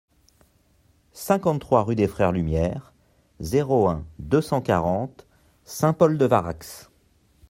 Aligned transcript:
cinquante-trois 1.13 1.83
rue 1.83 1.93
des 1.93 2.07
Frères 2.07 2.31
Lumière, 2.31 2.91
zéro 3.39 3.87
un, 3.87 4.03
deux 4.17 4.41
cent 4.41 4.59
quarante, 4.59 5.27
Saint-Paul-de-Varax 5.63 6.89